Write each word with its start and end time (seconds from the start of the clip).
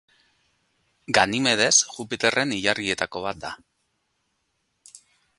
Ganimedes 1.17 1.75
Jupiterren 1.97 2.53
ilargietako 2.59 3.21
bat 3.27 3.43
da. 3.43 3.51